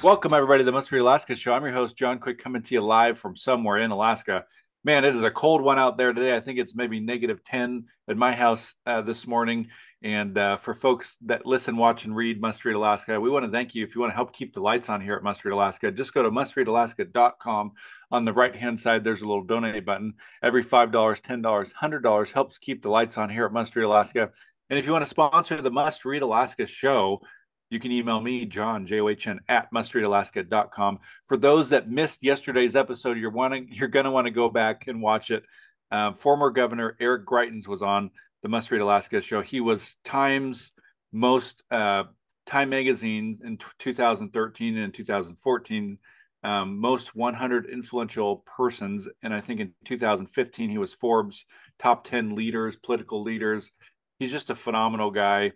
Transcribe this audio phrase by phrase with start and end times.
[0.00, 1.52] Welcome, everybody, to the Must Read Alaska Show.
[1.52, 4.44] I'm your host, John Quick, coming to you live from somewhere in Alaska.
[4.84, 6.36] Man, it is a cold one out there today.
[6.36, 9.70] I think it's maybe negative 10 at my house uh, this morning.
[10.02, 13.50] And uh, for folks that listen, watch, and read Must Read Alaska, we want to
[13.50, 13.82] thank you.
[13.82, 16.14] If you want to help keep the lights on here at Must Read Alaska, just
[16.14, 17.72] go to mustreadalaska.com.
[18.12, 20.14] On the right hand side, there's a little donate button.
[20.44, 24.30] Every $5, $10, $100 helps keep the lights on here at Must Read Alaska.
[24.70, 27.20] And if you want to sponsor the Must Read Alaska show,
[27.70, 30.98] you can email me, John, J-O-H-N, at mustreadalaska.com.
[31.26, 34.86] For those that missed yesterday's episode, you're wanting, you're going to want to go back
[34.88, 35.44] and watch it.
[35.90, 38.10] Uh, former Governor Eric Greitens was on
[38.42, 39.40] the Must Read Alaska show.
[39.40, 40.72] He was Time's
[41.12, 42.04] most uh,
[42.46, 45.98] Time magazine in t- 2013 and 2014
[46.44, 51.44] um, most 100 influential persons, and I think in 2015 he was Forbes
[51.78, 53.70] top 10 leaders, political leaders.
[54.18, 55.52] He's just a phenomenal guy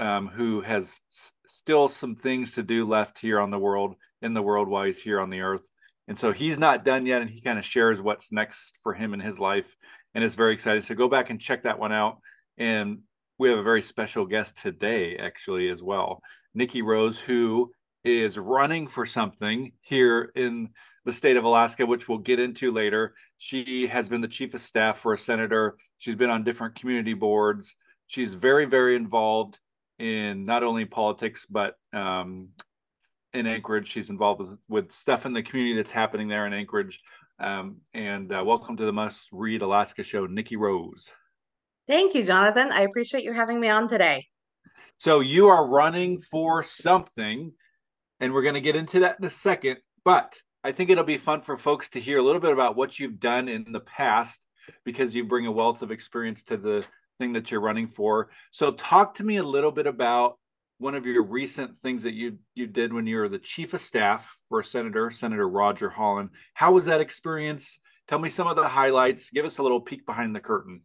[0.00, 1.00] um, who has
[1.48, 5.00] still some things to do left here on the world in the world while he's
[5.00, 5.62] here on the earth.
[6.06, 9.14] And so he's not done yet, and he kind of shares what's next for him
[9.14, 9.74] in his life,
[10.14, 10.84] and is very excited.
[10.84, 12.18] So go back and check that one out.
[12.56, 13.00] And
[13.38, 16.22] we have a very special guest today, actually, as well,
[16.54, 17.72] Nikki Rose, who
[18.04, 20.70] is running for something here in
[21.04, 23.14] the state of Alaska, which we'll get into later.
[23.38, 25.76] She has been the chief of staff for a senator.
[25.98, 27.74] She's been on different community boards.
[28.06, 29.58] She's very, very involved
[29.98, 32.48] in not only politics but um,
[33.34, 33.88] in Anchorage.
[33.88, 37.00] She's involved with, with, stuff in the community that's happening there in Anchorage.
[37.40, 41.10] Um, and uh, welcome to the Must Read Alaska show, Nikki Rose.
[41.86, 42.70] Thank you, Jonathan.
[42.72, 44.26] I appreciate you having me on today.
[44.98, 47.52] So you are running for something,
[48.20, 49.78] and we're going to get into that in a second.
[50.04, 52.98] But I think it'll be fun for folks to hear a little bit about what
[52.98, 54.46] you've done in the past
[54.84, 56.84] because you bring a wealth of experience to the
[57.18, 58.30] thing that you're running for.
[58.50, 60.38] So talk to me a little bit about
[60.78, 63.80] one of your recent things that you you did when you were the chief of
[63.80, 66.30] staff for Senator Senator Roger Holland.
[66.54, 67.78] How was that experience?
[68.06, 69.30] Tell me some of the highlights.
[69.30, 70.82] Give us a little peek behind the curtain.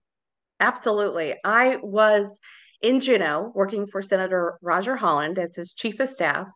[0.60, 1.36] Absolutely.
[1.44, 2.40] I was
[2.82, 6.48] in Juneau working for Senator Roger Holland as his chief of staff,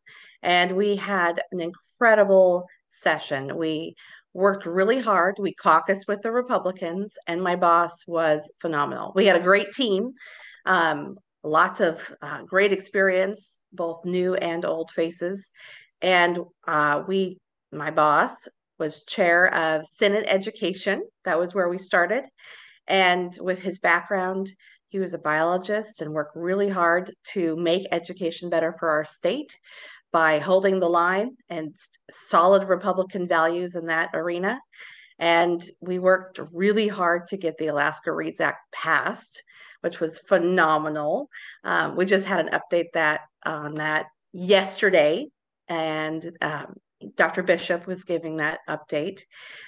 [0.41, 3.55] and we had an incredible session.
[3.55, 3.95] We
[4.37, 5.35] worked really hard.
[5.39, 9.11] We caucused with the Republicans, and my boss was phenomenal.
[9.15, 10.11] We had a great team,
[10.67, 15.51] um, lots of uh, great experience, both new and old faces.
[16.03, 16.37] And
[16.67, 17.39] uh, we,
[17.71, 18.47] my boss
[18.77, 21.01] was chair of Senate Education.
[21.25, 22.23] That was where we started.
[22.85, 24.51] And with his background,
[24.89, 29.57] he was a biologist and worked really hard to make education better for our state
[30.11, 31.75] by holding the line and
[32.11, 34.59] solid Republican values in that arena.
[35.19, 39.41] And we worked really hard to get the Alaska Reads Act passed,
[39.81, 41.29] which was phenomenal.
[41.63, 45.27] Um, we just had an update that on that yesterday,
[45.67, 46.75] and um,
[47.15, 47.43] Dr.
[47.43, 49.21] Bishop was giving that update.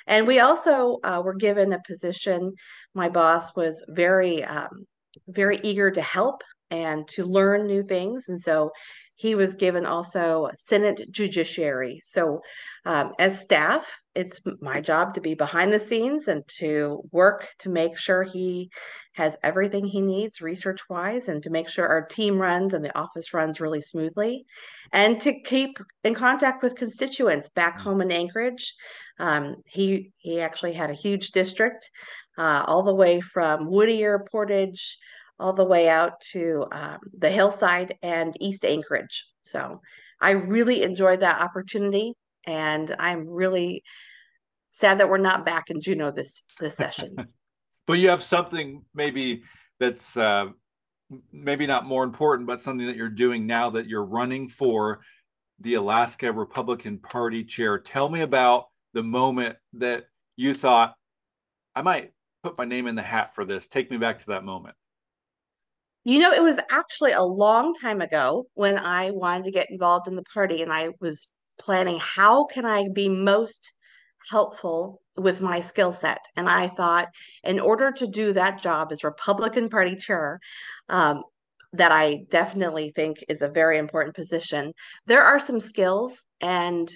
[0.07, 2.53] And we also uh, were given a position.
[2.93, 4.85] My boss was very, um,
[5.27, 8.29] very eager to help and to learn new things.
[8.29, 8.71] And so
[9.19, 11.99] he was given also Senate Judiciary.
[12.05, 12.39] So,
[12.85, 13.85] um, as staff,
[14.15, 18.71] it's my job to be behind the scenes and to work to make sure he
[19.15, 22.97] has everything he needs research wise and to make sure our team runs and the
[22.97, 24.45] office runs really smoothly
[24.93, 27.81] and to keep in contact with constituents back mm.
[27.81, 28.73] home in Anchorage.
[29.19, 31.91] Um, he, he actually had a huge district
[32.37, 34.97] uh, all the way from Whittier, Portage,
[35.39, 39.25] all the way out to um, the hillside and East Anchorage.
[39.41, 39.81] So
[40.21, 42.13] I really enjoyed that opportunity,
[42.45, 43.83] and I'm really
[44.69, 47.15] sad that we're not back in Juneau this this session.
[47.87, 49.43] but you have something maybe
[49.79, 50.47] that's uh,
[51.31, 54.99] maybe not more important, but something that you're doing now that you're running for
[55.61, 57.79] the Alaska Republican Party chair.
[57.79, 60.95] Tell me about the moment that you thought
[61.75, 62.11] I might
[62.43, 63.67] put my name in the hat for this.
[63.67, 64.75] Take me back to that moment.
[66.03, 70.07] You know, it was actually a long time ago when I wanted to get involved
[70.07, 71.27] in the party and I was
[71.59, 73.71] planning how can I be most
[74.29, 76.19] helpful with my skill set.
[76.35, 77.07] And I thought,
[77.43, 80.39] in order to do that job as Republican Party chair,
[80.89, 81.23] um,
[81.73, 84.73] that I definitely think is a very important position,
[85.05, 86.91] there are some skills and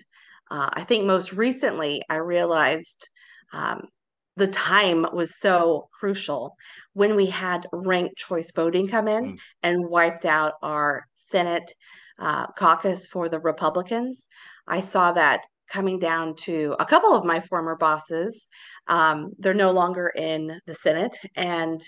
[0.51, 3.09] Uh, I think most recently I realized
[3.53, 3.87] um,
[4.35, 6.55] the time was so crucial
[6.93, 9.37] when we had ranked choice voting come in mm.
[9.61, 11.73] and wiped out our Senate
[12.19, 14.27] uh, caucus for the Republicans.
[14.67, 18.47] I saw that coming down to a couple of my former bosses.
[18.87, 21.81] Um, they're no longer in the Senate, and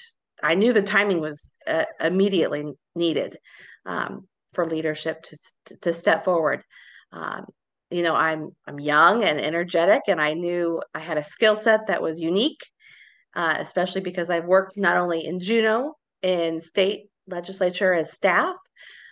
[0.44, 2.66] I knew the timing was uh, immediately
[2.96, 3.38] needed
[3.86, 5.38] um, for leadership to
[5.82, 6.64] to step forward.
[7.12, 7.46] Um,
[7.92, 11.88] you know, I'm I'm young and energetic, and I knew I had a skill set
[11.88, 12.62] that was unique,
[13.36, 18.56] uh, especially because I've worked not only in Juneau in state legislature as staff,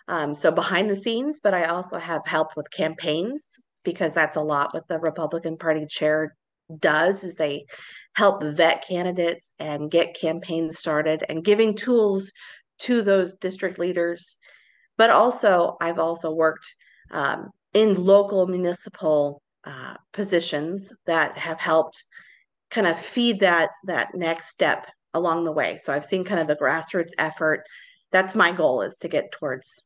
[0.07, 3.47] um, so behind the scenes, but I also have helped with campaigns
[3.83, 6.35] because that's a lot what the Republican Party chair
[6.79, 7.65] does is they
[8.15, 12.31] help vet candidates and get campaigns started and giving tools
[12.79, 14.37] to those district leaders.
[14.97, 16.75] But also, I've also worked
[17.11, 22.03] um, in local municipal uh, positions that have helped
[22.69, 25.77] kind of feed that that next step along the way.
[25.77, 27.63] So I've seen kind of the grassroots effort.
[28.11, 29.83] That's my goal is to get towards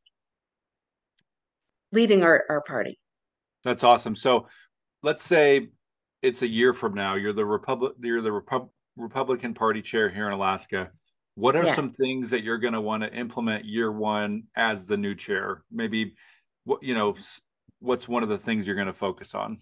[1.91, 2.99] leading our, our party.
[3.63, 4.15] That's awesome.
[4.15, 4.47] So
[5.03, 5.69] let's say
[6.21, 7.15] it's a year from now.
[7.15, 7.93] You're the Republic.
[8.01, 10.89] You're the Repub- Republican Party chair here in Alaska.
[11.35, 11.75] What are yes.
[11.75, 15.63] some things that you're going to want to implement year one as the new chair?
[15.71, 16.15] Maybe,
[16.63, 17.15] what you know,
[17.87, 19.59] what's one of the things you're going to focus on?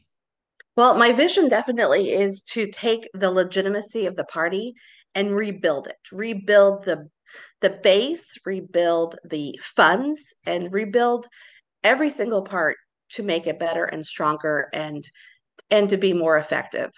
[0.75, 4.73] Well, my vision definitely is to take the legitimacy of the party
[5.13, 7.07] and rebuild it, rebuild the
[7.61, 11.27] the base, rebuild the funds, and rebuild
[11.83, 12.77] every single part
[13.09, 15.05] to make it better and stronger and
[15.71, 16.91] and to be more effective.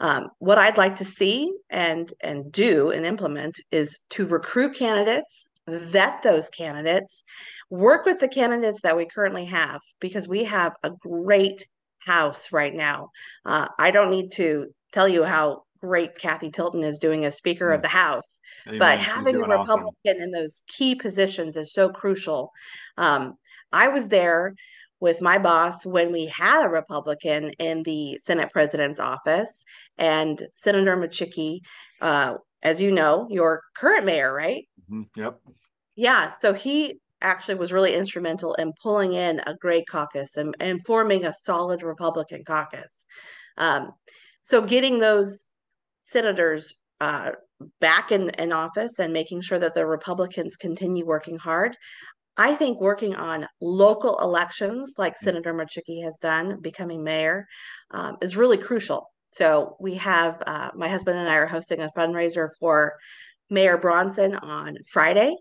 [0.00, 5.46] Um, what I'd like to see and and do and implement is to recruit candidates,
[5.68, 7.24] vet those candidates,
[7.70, 11.64] work with the candidates that we currently have because we have a great
[11.98, 13.10] house right now.
[13.44, 17.70] Uh, I don't need to tell you how great Cathy Tilton is doing as Speaker
[17.70, 18.78] of the House, Amen.
[18.78, 20.22] but having a Republican awesome.
[20.22, 22.50] in those key positions is so crucial.
[22.96, 23.34] Um,
[23.72, 24.54] I was there
[25.00, 29.62] with my boss when we had a Republican in the Senate president's office,
[29.98, 31.60] and Senator Micciche,
[32.00, 32.34] uh,
[32.64, 34.64] as you know, your current mayor, right?
[34.90, 35.20] Mm-hmm.
[35.20, 35.40] Yep.
[35.96, 36.32] Yeah.
[36.40, 41.24] So he actually was really instrumental in pulling in a great caucus and, and forming
[41.24, 43.04] a solid Republican caucus.
[43.56, 43.92] Um,
[44.42, 45.48] so getting those
[46.02, 47.32] senators uh,
[47.80, 51.76] back in, in office and making sure that the Republicans continue working hard.
[52.36, 55.18] I think working on local elections, like mm.
[55.18, 57.46] Senator Micciche has done, becoming mayor,
[57.92, 59.06] um, is really crucial.
[59.36, 62.94] So we have uh, my husband and I are hosting a fundraiser for
[63.50, 65.34] Mayor Bronson on Friday.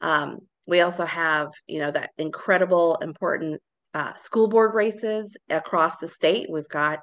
[0.00, 3.60] Um, we also have, you know, that incredible, important
[3.94, 6.48] uh, school board races across the state.
[6.50, 7.00] We've got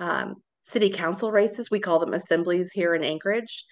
[0.00, 1.70] um, city council races.
[1.70, 3.64] We call them assemblies here in Anchorage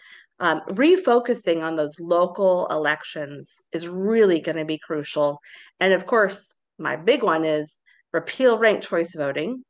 [0.43, 5.39] um, refocusing on those local elections is really going to be crucial.
[5.79, 7.79] And of course, my big one is
[8.13, 9.63] repeal ranked choice voting.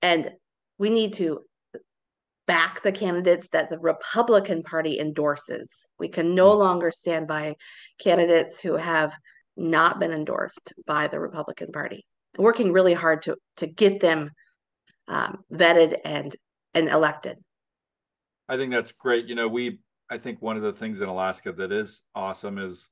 [0.00, 0.30] And
[0.78, 1.40] we need to
[2.46, 5.86] back the candidates that the Republican Party endorses.
[5.98, 6.58] We can no hmm.
[6.58, 7.56] longer stand by
[7.98, 9.14] candidates who have
[9.56, 12.04] not been endorsed by the Republican Party.
[12.36, 14.30] Working really hard to to get them
[15.06, 16.34] um, vetted and
[16.74, 17.38] and elected.
[18.48, 19.26] I think that's great.
[19.26, 19.78] You know, we
[20.10, 22.88] I think one of the things in Alaska that is awesome is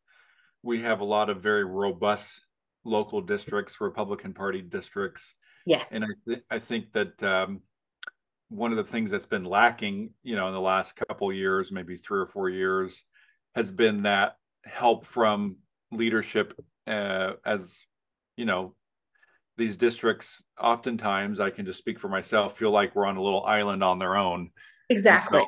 [0.63, 2.41] we have a lot of very robust
[2.85, 5.35] local districts, Republican Party districts.
[5.67, 7.61] Yes, and I th- I think that um,
[8.53, 11.97] one of the things that's been lacking, you know, in the last couple years, maybe
[11.97, 13.03] three or four years,
[13.55, 15.57] has been that help from
[15.91, 16.55] leadership
[16.87, 17.79] uh, as
[18.37, 18.75] you know
[19.59, 23.45] these districts oftentimes i can just speak for myself feel like we're on a little
[23.45, 24.49] island on their own
[24.93, 25.45] Exactly.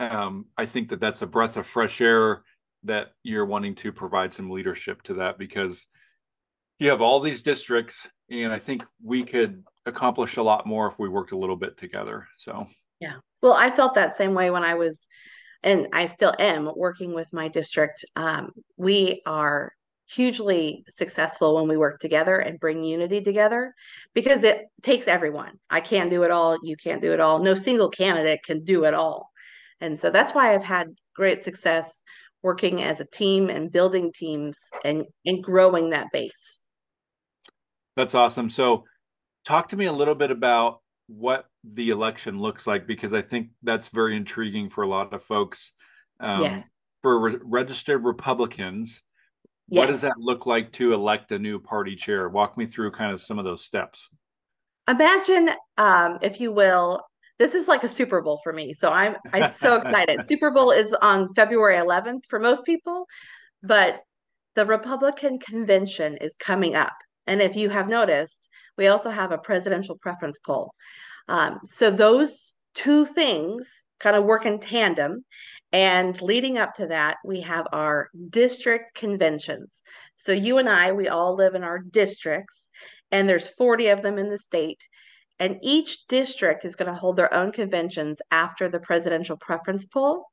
[0.00, 2.42] So, um, I think that that's a breath of fresh air
[2.84, 5.86] that you're wanting to provide some leadership to that because
[6.78, 10.98] you have all these districts, and I think we could accomplish a lot more if
[10.98, 12.26] we worked a little bit together.
[12.38, 12.66] So,
[13.00, 13.16] yeah.
[13.42, 15.08] Well, I felt that same way when I was,
[15.62, 18.04] and I still am working with my district.
[18.16, 19.72] Um, we are
[20.10, 23.74] hugely successful when we work together and bring unity together
[24.14, 25.58] because it takes everyone.
[25.70, 26.58] I can't do it all.
[26.62, 27.38] You can't do it all.
[27.38, 29.30] No single candidate can do it all.
[29.80, 32.02] And so that's why I've had great success
[32.42, 36.60] working as a team and building teams and, and growing that base.
[37.96, 38.50] That's awesome.
[38.50, 38.84] So,
[39.44, 43.50] talk to me a little bit about what the election looks like because I think
[43.62, 45.72] that's very intriguing for a lot of folks.
[46.20, 46.70] Um, yes.
[47.02, 49.02] For re- registered Republicans,
[49.68, 49.80] Yes.
[49.80, 52.28] What does that look like to elect a new party chair?
[52.28, 54.10] Walk me through kind of some of those steps.
[54.88, 57.00] imagine, um, if you will,
[57.38, 58.74] this is like a Super Bowl for me.
[58.74, 60.20] So I'm I'm so excited.
[60.26, 63.06] Super Bowl is on February 11th for most people,
[63.62, 64.02] but
[64.54, 66.92] the Republican convention is coming up.
[67.26, 70.74] And if you have noticed, we also have a presidential preference poll.
[71.28, 75.24] Um, so those two things kind of work in tandem.
[75.72, 79.82] And leading up to that, we have our district conventions.
[80.14, 82.70] So you and I, we all live in our districts,
[83.10, 84.86] and there's 40 of them in the state.
[85.40, 90.26] And each district is going to hold their own conventions after the presidential preference poll.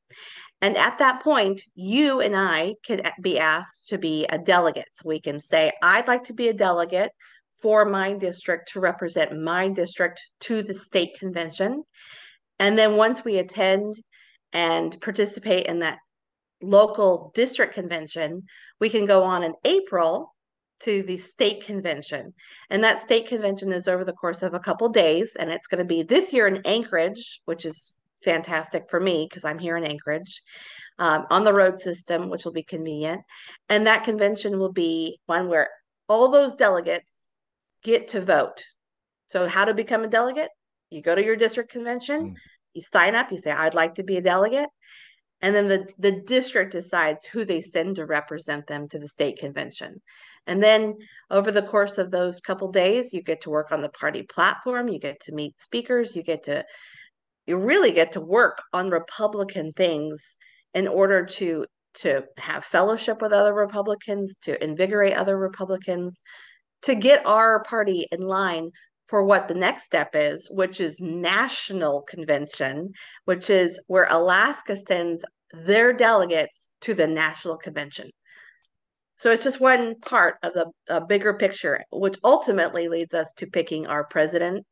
[0.62, 4.89] And at that point, you and I can be asked to be a delegate.
[4.93, 7.12] So we can say, I'd like to be a delegate
[7.61, 11.83] for my district to represent my district to the state convention.
[12.59, 13.95] And then once we attend
[14.53, 15.99] and participate in that
[16.61, 18.43] local district convention,
[18.79, 20.33] we can go on in April
[20.81, 22.33] to the state convention.
[22.69, 25.35] And that state convention is over the course of a couple days.
[25.39, 29.45] And it's going to be this year in Anchorage, which is fantastic for me because
[29.45, 30.41] I'm here in Anchorage
[30.99, 33.21] um, on the road system, which will be convenient.
[33.69, 35.69] And that convention will be one where
[36.07, 37.20] all those delegates
[37.83, 38.63] get to vote.
[39.27, 40.50] So, how to become a delegate?
[40.89, 42.35] You go to your district convention, mm.
[42.73, 44.69] you sign up, you say, I'd like to be a delegate.
[45.41, 49.39] And then the, the district decides who they send to represent them to the state
[49.39, 50.01] convention.
[50.47, 50.95] And then
[51.29, 54.88] over the course of those couple days, you get to work on the party platform,
[54.88, 56.63] you get to meet speakers, you get to
[57.47, 60.35] you really get to work on Republican things
[60.73, 66.23] in order to to have fellowship with other Republicans, to invigorate other Republicans,
[66.83, 68.69] to get our party in line
[69.07, 72.93] for what the next step is, which is national convention,
[73.25, 78.09] which is where Alaska sends their delegates to the national convention.
[79.17, 83.85] So it's just one part of the bigger picture, which ultimately leads us to picking
[83.85, 84.65] our president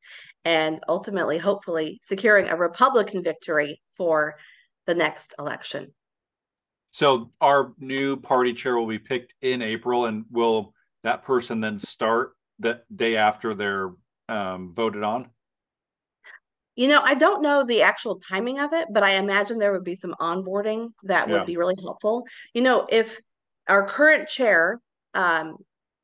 [0.46, 4.38] and ultimately, hopefully, securing a Republican victory for
[4.88, 5.94] the next election.
[6.92, 11.80] So our new party chair will be picked in April, and will that person then
[11.80, 13.92] start the day after they're
[14.28, 15.30] um, voted on?
[16.76, 19.84] You know, I don't know the actual timing of it, but I imagine there would
[19.84, 21.34] be some onboarding that yeah.
[21.34, 22.24] would be really helpful.
[22.54, 23.20] You know, if
[23.68, 24.80] our current chair
[25.14, 25.58] um,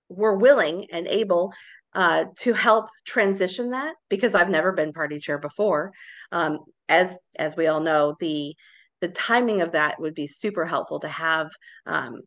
[0.09, 1.53] were willing and able
[1.93, 5.93] uh, to help transition that, because I've never been party chair before,
[6.33, 6.59] um,
[6.89, 8.53] as as we all know, the
[8.99, 11.49] the timing of that would be super helpful to have
[11.85, 12.21] um,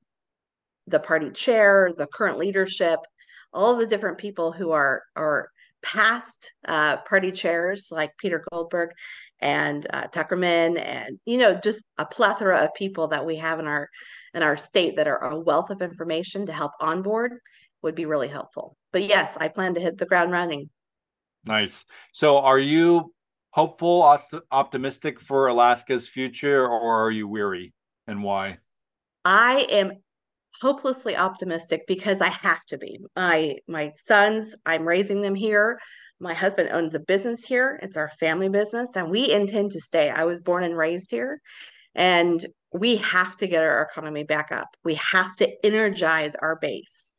[0.88, 3.00] the party chair, the current leadership,
[3.52, 5.50] all the different people who are are
[5.83, 8.90] past uh, party chairs like Peter Goldberg
[9.40, 13.66] and uh, Tuckerman, and you know, just a plethora of people that we have in
[13.66, 13.88] our
[14.35, 17.33] in our state that are a wealth of information to help onboard
[17.83, 18.76] would be really helpful.
[18.92, 20.68] But yes, I plan to hit the ground running.
[21.45, 21.87] Nice.
[22.12, 23.14] So, are you
[23.50, 24.16] hopeful,
[24.50, 27.73] optimistic for Alaska's future, or are you weary,
[28.07, 28.59] and why?
[29.25, 29.92] I am
[30.60, 33.00] hopelessly optimistic because I have to be.
[33.16, 35.78] My my sons, I'm raising them here.
[36.20, 37.78] My husband owns a business here.
[37.82, 40.10] It's our family business and we intend to stay.
[40.10, 41.40] I was born and raised here
[41.94, 44.68] and we have to get our economy back up.
[44.84, 47.12] We have to energize our base.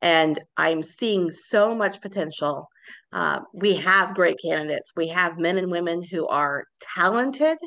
[0.00, 2.68] And I'm seeing so much potential.
[3.12, 4.92] Uh, we have great candidates.
[4.96, 7.58] We have men and women who are talented,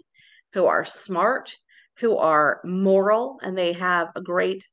[0.53, 1.55] who are smart,
[1.99, 4.63] who are moral, and they have a great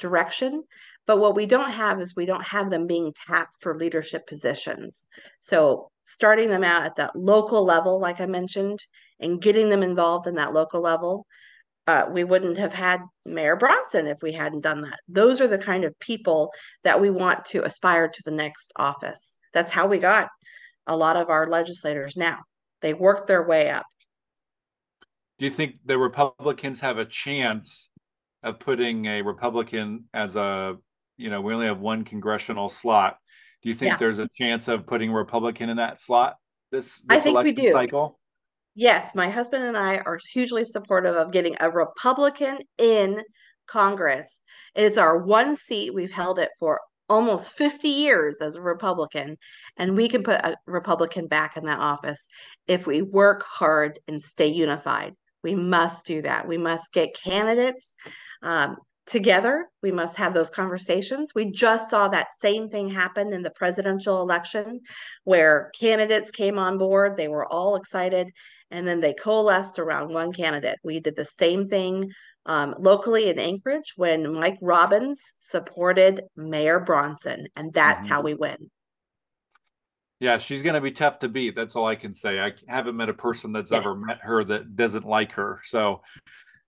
[0.00, 0.64] direction.
[1.06, 5.06] But what we don't have is we don't have them being tapped for leadership positions.
[5.40, 8.80] So starting them out at that local level, like I mentioned,
[9.20, 11.26] and getting them involved in that local level,
[11.86, 15.00] uh, we wouldn't have had Mayor Bronson if we hadn't done that.
[15.08, 16.52] Those are the kind of people
[16.84, 19.38] that we want to aspire to the next office.
[19.52, 20.28] That's how we got
[20.86, 22.38] a lot of our legislators now.
[22.80, 23.86] They worked their way up.
[25.38, 27.89] Do you think the Republicans have a chance
[28.42, 30.76] of putting a Republican as a,
[31.16, 33.18] you know, we only have one congressional slot.
[33.62, 33.96] Do you think yeah.
[33.98, 36.36] there's a chance of putting a Republican in that slot
[36.70, 37.72] this, this I think we do.
[37.72, 38.18] cycle?
[38.74, 43.22] Yes, my husband and I are hugely supportive of getting a Republican in
[43.66, 44.42] Congress.
[44.74, 45.92] It's our one seat.
[45.92, 49.36] We've held it for almost 50 years as a Republican,
[49.76, 52.28] and we can put a Republican back in that office
[52.68, 55.14] if we work hard and stay unified.
[55.42, 56.46] We must do that.
[56.46, 57.94] We must get candidates
[58.42, 59.66] um, together.
[59.82, 61.32] We must have those conversations.
[61.34, 64.80] We just saw that same thing happen in the presidential election
[65.24, 68.28] where candidates came on board, they were all excited,
[68.70, 70.78] and then they coalesced around one candidate.
[70.84, 72.12] We did the same thing
[72.46, 78.12] um, locally in Anchorage when Mike Robbins supported Mayor Bronson, and that's mm-hmm.
[78.12, 78.70] how we win.
[80.20, 81.56] Yeah, she's going to be tough to beat.
[81.56, 82.40] That's all I can say.
[82.40, 83.80] I haven't met a person that's yes.
[83.80, 85.60] ever met her that doesn't like her.
[85.64, 86.02] So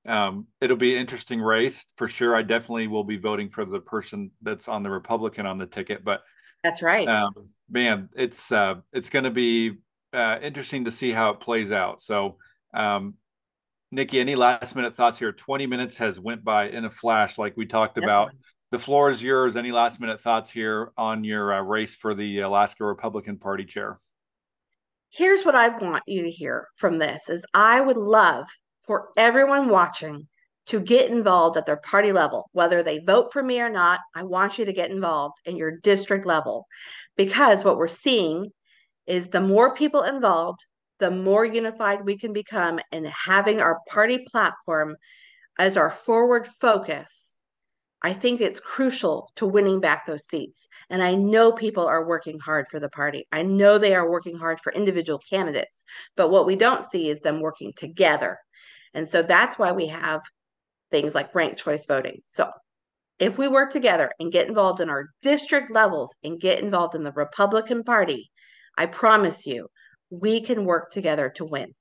[0.09, 2.35] um, it'll be an interesting race for sure.
[2.35, 6.03] I definitely will be voting for the person that's on the Republican on the ticket.
[6.03, 6.23] But
[6.65, 7.35] that's right, um,
[7.71, 8.09] man.
[8.17, 9.79] It's uh, it's going to be
[10.13, 12.01] uh, interesting to see how it plays out.
[12.01, 12.39] So,
[12.73, 13.15] um,
[13.91, 15.33] Nikki, any last minute thoughts here?
[15.33, 18.31] Twenty minutes has went by in a flash, like we talked about.
[18.73, 19.55] The floor is yours.
[19.55, 24.01] Any last minute thoughts here on your uh, race for the Alaska Republican Party chair?
[25.11, 28.47] Here's what I want you to hear from this: is I would love
[28.81, 30.27] for everyone watching
[30.69, 34.01] to get involved at their party level, whether they vote for me or not.
[34.15, 36.67] I want you to get involved in your district level
[37.15, 38.53] because what we're seeing
[39.07, 40.65] is the more people involved,
[40.99, 44.97] the more unified we can become in having our party platform
[45.59, 47.37] as our forward focus.
[48.03, 50.67] I think it's crucial to winning back those seats.
[50.91, 53.27] And I know people are working hard for the party.
[53.31, 55.85] I know they are working hard for individual candidates.
[56.17, 58.39] But what we don't see is them working together
[58.95, 60.21] and so that's why we have
[60.91, 62.21] things like ranked choice voting.
[62.27, 62.51] So
[63.19, 67.03] if we work together and get involved in our district levels and get involved in
[67.03, 68.31] the Republican Party,
[68.77, 69.69] I promise you,
[70.11, 71.73] we can work together to win.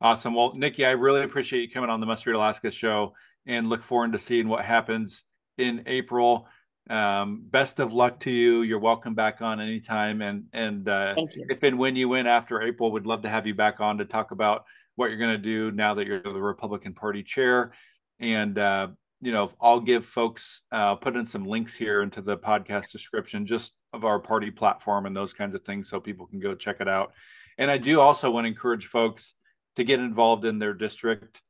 [0.00, 0.34] Awesome.
[0.34, 3.14] Well, Nikki, I really appreciate you coming on the Must Read Alaska show
[3.46, 5.22] and look forward to seeing what happens
[5.58, 6.46] in April.
[6.90, 8.62] Um, best of luck to you.
[8.62, 10.20] You're welcome back on anytime.
[10.20, 13.54] And and uh, if and when you win after April, we'd love to have you
[13.54, 14.64] back on to talk about
[14.96, 17.72] what you're going to do now that you're the Republican Party chair.
[18.20, 18.88] And, uh,
[19.20, 23.46] you know, I'll give folks, uh, put in some links here into the podcast description
[23.46, 26.76] just of our party platform and those kinds of things so people can go check
[26.80, 27.12] it out.
[27.58, 29.34] And I do also want to encourage folks
[29.76, 31.40] to get involved in their district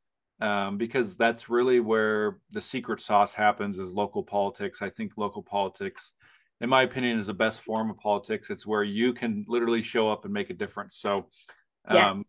[0.41, 4.83] um, because that's really where the secret sauce happens is local politics.
[4.83, 6.13] I think local politics,
[6.61, 8.51] in my opinion, is the best form of politics.
[8.51, 10.99] It's where you can literally show up and make a difference.
[10.99, 11.29] So,
[11.87, 12.25] um, yes.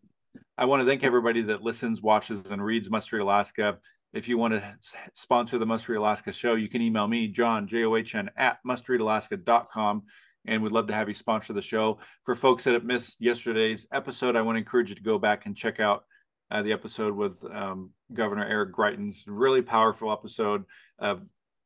[0.58, 3.78] I want to thank everybody that listens, watches, and reads Must Read Alaska.
[4.12, 4.74] If you want to
[5.14, 8.30] sponsor the Must Read Alaska show, you can email me, John, J O H N,
[8.36, 10.04] at mustreadalaska.com.
[10.46, 11.98] And we'd love to have you sponsor the show.
[12.24, 15.46] For folks that have missed yesterday's episode, I want to encourage you to go back
[15.46, 16.04] and check out
[16.50, 19.24] uh, the episode with um, Governor Eric Greitens.
[19.26, 20.64] Really powerful episode.
[20.98, 21.16] Uh,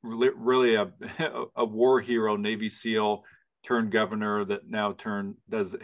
[0.02, 0.90] really, a,
[1.56, 3.24] a war hero, Navy SEAL
[3.62, 5.76] turned governor that now turn does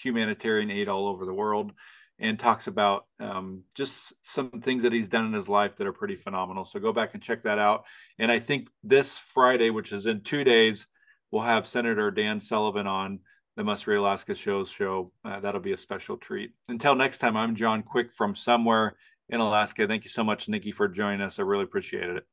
[0.00, 1.72] humanitarian aid all over the world
[2.20, 5.92] and talks about um, just some things that he's done in his life that are
[5.92, 6.64] pretty phenomenal.
[6.64, 7.84] So go back and check that out.
[8.18, 10.86] And I think this Friday, which is in two days,
[11.32, 13.18] we'll have Senator Dan Sullivan on
[13.56, 15.12] the Must Read Alaska Shows show.
[15.24, 16.52] Uh, that'll be a special treat.
[16.68, 18.94] Until next time, I'm John Quick from somewhere
[19.28, 19.86] in Alaska.
[19.86, 21.38] Thank you so much, Nikki, for joining us.
[21.38, 22.26] I really appreciated it.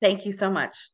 [0.00, 0.90] Thank you so much.